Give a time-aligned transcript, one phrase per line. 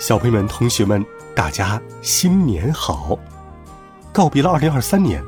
[0.00, 3.18] 小朋友们、同学们，大家新年好！
[4.10, 5.22] 告别了二零二三年，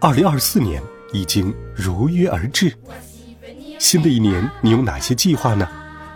[0.00, 0.82] 二零二四年
[1.14, 2.70] 已经如约而至。
[3.78, 5.66] 新的一年，你有哪些计划呢？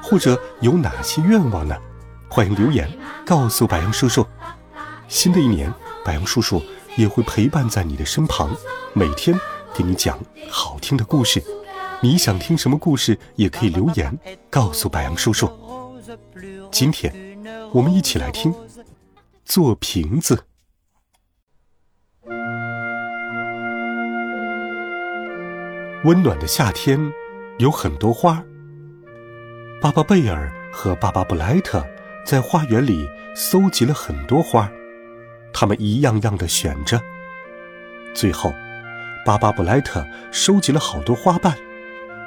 [0.02, 1.74] 或者有哪些愿望呢？
[2.28, 2.86] 欢迎留言
[3.24, 4.26] 告诉白羊叔叔。
[5.08, 5.72] 新的一年，
[6.04, 6.62] 白羊叔叔
[6.96, 8.54] 也会陪伴在你的身旁，
[8.92, 9.34] 每天
[9.74, 10.18] 给你讲
[10.50, 11.42] 好听的故事。
[12.02, 14.14] 你想听什么故事，也可以留言
[14.50, 15.50] 告诉白羊叔叔。
[16.70, 17.31] 今天。
[17.72, 18.54] 我们一起来听，
[19.44, 20.44] 做瓶子。
[26.04, 27.12] 温暖的夏天
[27.58, 28.42] 有很多花。
[29.80, 31.84] 巴巴贝尔和巴巴布莱特
[32.24, 34.70] 在花园里搜集了很多花，
[35.52, 37.00] 他们一样样的选着。
[38.14, 38.52] 最后，
[39.24, 41.56] 巴巴布莱特收集了好多花瓣，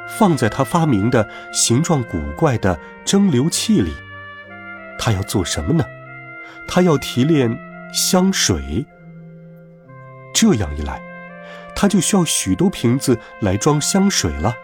[0.07, 3.93] 放在他发明的形状古怪的蒸馏器里。
[5.05, 5.85] 他要做什么呢？
[6.67, 7.55] 他要提炼
[7.93, 8.83] 香水。
[10.33, 10.99] 这样一来，
[11.75, 14.55] 他就需要许多瓶子来装香水了，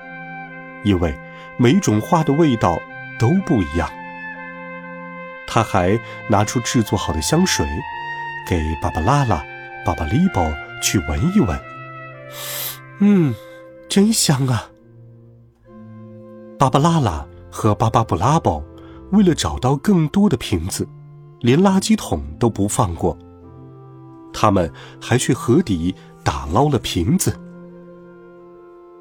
[0.84, 1.16] 因为
[1.58, 2.82] 每种花的味道
[3.20, 3.88] 都不一样。
[5.46, 7.64] 他还拿出制作好的香水，
[8.50, 9.46] 给芭芭拉拉、
[9.86, 11.60] 芭芭利宝去闻一闻。
[12.98, 13.36] 嗯，
[13.88, 14.72] 真香啊！
[16.58, 18.64] 芭芭拉拉和巴巴布拉宝。
[19.12, 20.88] 为了找到更多的瓶子，
[21.40, 23.18] 连垃圾桶都不放过。
[24.34, 27.38] 他们还去河底打捞了瓶子。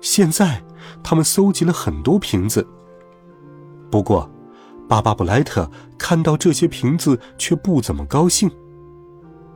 [0.00, 0.62] 现在，
[1.02, 2.66] 他们搜集了很多瓶子。
[3.90, 4.28] 不过，
[4.88, 8.50] 巴巴布莱特看到这些瓶子却不怎么高兴，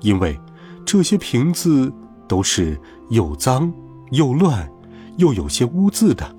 [0.01, 0.39] 因为
[0.85, 1.93] 这些瓶子
[2.29, 3.73] 都是又脏
[4.11, 4.71] 又乱，
[5.17, 6.37] 又有些污渍的。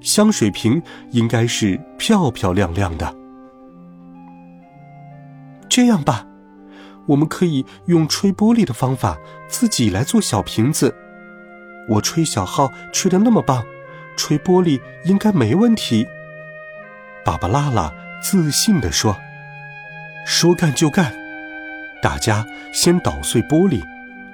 [0.00, 3.17] 香水瓶应该是漂漂亮亮的。
[5.68, 6.26] 这样吧，
[7.06, 9.18] 我们可以用吹玻璃的方法
[9.48, 10.94] 自己来做小瓶子。
[11.88, 13.64] 我吹小号吹得那么棒，
[14.16, 16.06] 吹玻璃应该没问题。
[17.24, 17.92] 芭芭拉拉
[18.22, 19.16] 自信地说
[20.26, 21.14] ：“说干就干，
[22.02, 23.82] 大家先捣碎玻璃，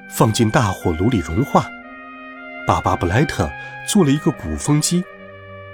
[0.09, 1.67] 放进大火炉里融化。”
[2.67, 3.51] 巴巴布莱特
[3.87, 5.05] 做了一个鼓风机。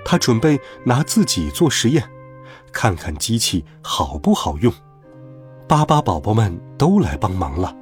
[0.05, 2.09] 他准备拿自己做实验，
[2.73, 4.73] 看看机器好不好用。
[5.71, 7.73] 巴巴宝宝们都来帮忙了，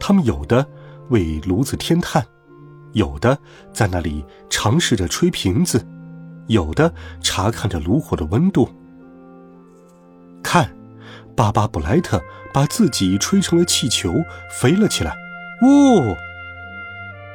[0.00, 0.66] 他们有的
[1.10, 2.26] 为炉子添炭，
[2.92, 3.38] 有的
[3.72, 5.86] 在那里尝试着吹瓶子，
[6.48, 6.92] 有的
[7.22, 8.68] 查看着炉火的温度。
[10.42, 10.68] 看，
[11.36, 12.20] 巴巴布莱特
[12.52, 14.12] 把自己吹成了气球，
[14.50, 15.12] 飞了起来。
[15.62, 16.16] 哦！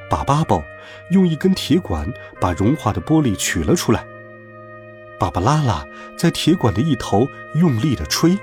[0.09, 0.61] 巴巴宝
[1.11, 2.05] 用一根铁管
[2.41, 4.05] 把融化的玻璃取了出来。
[5.17, 5.85] 巴巴拉拉
[6.17, 7.25] 在铁管的一头
[7.55, 8.37] 用力的吹。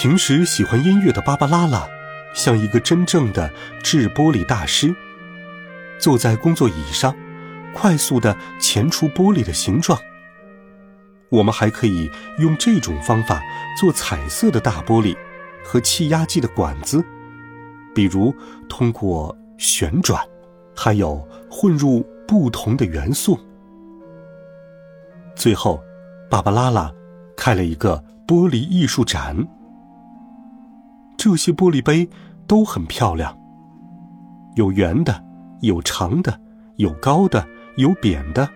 [0.00, 1.84] 平时喜欢音乐的芭芭拉拉，
[2.32, 3.50] 像一个真正的
[3.82, 4.94] 制玻璃大师，
[5.98, 7.12] 坐在工作椅上，
[7.74, 9.98] 快速的钳出玻璃的形状。
[11.30, 13.42] 我们还可以用这种方法
[13.76, 15.16] 做彩色的大玻璃
[15.64, 17.04] 和气压计的管子。
[17.92, 18.32] 比如
[18.68, 20.24] 通过旋转，
[20.76, 23.36] 还有混入不同的元素。
[25.34, 25.82] 最后，
[26.30, 26.88] 芭芭拉拉
[27.36, 29.36] 开了一个玻璃艺术展。
[31.18, 32.08] 这些玻璃杯
[32.46, 33.36] 都很漂亮，
[34.54, 35.20] 有圆的，
[35.62, 36.40] 有长的，
[36.76, 37.44] 有高的，
[37.76, 38.48] 有扁的。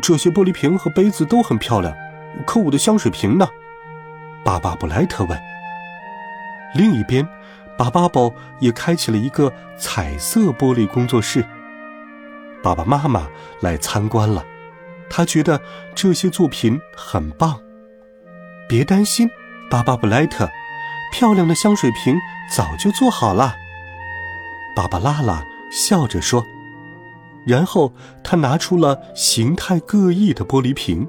[0.00, 1.94] 这些玻璃瓶和杯子都很漂亮，
[2.46, 3.46] 可我的香水瓶呢？
[4.42, 5.38] 巴巴布莱特问。
[6.74, 7.28] 另一边，
[7.76, 11.44] 巴巴宝也开启了一个彩色玻璃工作室。
[12.62, 13.28] 爸爸妈妈
[13.60, 14.42] 来参观了，
[15.10, 15.60] 他觉得
[15.94, 17.60] 这些作品很棒。
[18.66, 19.28] 别担心，
[19.70, 20.50] 巴巴布莱特，
[21.12, 22.18] 漂亮的香水瓶
[22.50, 23.54] 早就做好了。
[24.74, 26.44] 芭芭拉拉笑着说，
[27.46, 27.92] 然后
[28.24, 31.06] 他拿出了形态各异的玻璃瓶。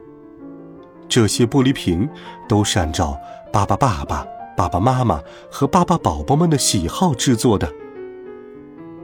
[1.10, 2.08] 这些玻璃瓶
[2.48, 3.20] 都是按照
[3.52, 4.28] 巴巴爸爸。
[4.56, 5.20] 爸爸妈妈
[5.50, 7.68] 和巴巴宝宝们的喜好制作的。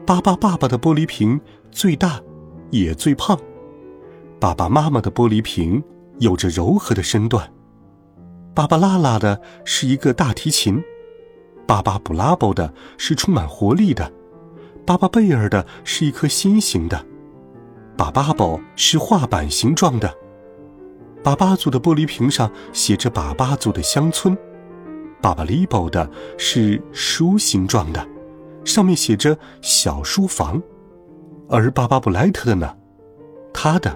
[0.05, 2.21] 巴巴爸爸的玻璃瓶最大，
[2.69, 3.35] 也最胖；
[4.39, 5.83] 爸爸妈妈的玻璃瓶
[6.19, 7.51] 有着柔和的身段。
[8.57, 10.83] 芭芭拉拉的是一个大提琴，
[11.67, 14.11] 巴巴布拉布的是充满活力的，
[14.83, 17.05] 巴巴贝尔的是一颗心形的，
[17.95, 20.11] 巴巴宝是画板形状的。
[21.23, 24.35] 巴巴族的玻璃瓶上写着“巴巴族的乡村”，
[25.21, 28.03] 巴巴里宝的是书形状的，
[28.65, 30.59] 上面写着“小书房”，
[31.47, 32.75] 而巴巴布莱特的呢，
[33.53, 33.95] 他的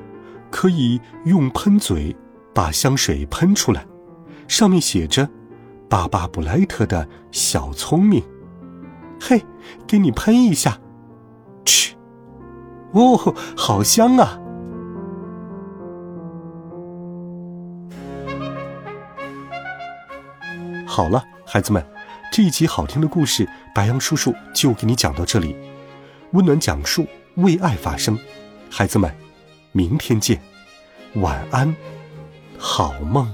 [0.51, 2.15] 可以用喷嘴
[2.53, 3.83] 把香水喷出来，
[4.51, 5.29] 上面写着
[5.89, 8.21] “巴巴布莱特的小聪明”。
[9.17, 9.41] 嘿，
[9.87, 10.77] 给你喷一下，
[11.63, 11.95] 去！
[12.91, 14.37] 哦，好香啊！
[20.85, 21.81] 好了，孩子们，
[22.29, 25.55] 这一集好听的故事，白杨叔叔就给你讲到这里。
[26.33, 28.19] 温暖讲述，为爱发声。
[28.69, 29.09] 孩子们，
[29.71, 30.41] 明天见，
[31.13, 31.73] 晚安，
[32.57, 33.33] 好梦。